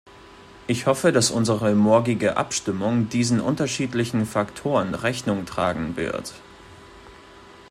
[0.65, 6.33] Ich hoffe, dass unsere morgige Abstimmung diesen unterschiedlichen Faktoren Rechnung tragen wird.